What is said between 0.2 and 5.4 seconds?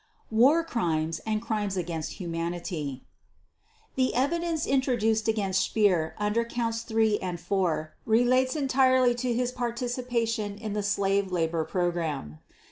War Crimes and Crimes against Humanity The evidence introduced